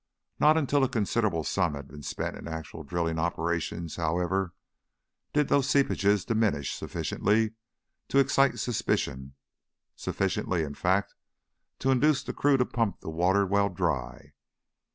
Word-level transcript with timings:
Not 0.39 0.57
until 0.57 0.83
a 0.83 0.89
considerable 0.89 1.43
sum 1.43 1.75
had 1.75 1.87
been 1.87 2.01
spent 2.01 2.35
in 2.35 2.47
actual 2.47 2.81
drilling 2.81 3.19
operations, 3.19 3.97
however, 3.97 4.55
did 5.31 5.47
those 5.47 5.67
seepages 5.69 6.25
diminish 6.25 6.73
sufficiently 6.73 7.53
to 8.07 8.17
excite 8.17 8.57
suspicion 8.57 9.35
sufficiently, 9.95 10.63
in 10.63 10.73
fact, 10.73 11.13
to 11.77 11.91
induce 11.91 12.23
the 12.23 12.33
crew 12.33 12.57
to 12.57 12.65
pump 12.65 13.01
the 13.01 13.11
water 13.11 13.45
well 13.45 13.69
dry. 13.69 14.33